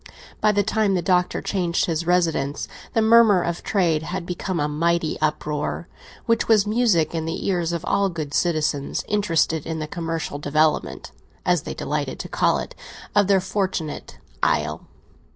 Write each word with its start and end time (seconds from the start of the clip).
By 0.41 0.51
the 0.51 0.63
time 0.63 0.95
the 0.95 1.03
Doctor 1.03 1.43
changed 1.43 1.85
his 1.85 2.07
residence 2.07 2.67
the 2.93 3.03
murmur 3.03 3.43
of 3.43 3.61
trade 3.61 4.01
had 4.01 4.25
become 4.25 4.59
a 4.59 4.67
mighty 4.67 5.15
uproar, 5.21 5.87
which 6.25 6.47
was 6.47 6.65
music 6.65 7.13
in 7.13 7.25
the 7.25 7.45
ears 7.45 7.71
of 7.71 7.85
all 7.85 8.09
good 8.09 8.33
citizens 8.33 9.03
interested 9.07 9.63
in 9.63 9.77
the 9.77 9.85
commercial 9.85 10.39
development, 10.39 11.11
as 11.45 11.61
they 11.61 11.75
delighted 11.75 12.17
to 12.21 12.27
call 12.29 12.57
it, 12.57 12.73
of 13.13 13.27
their 13.27 13.39
fortunate 13.39 14.17
isle. 14.41 14.87